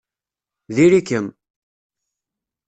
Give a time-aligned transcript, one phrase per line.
[0.75, 1.27] Diri-kem!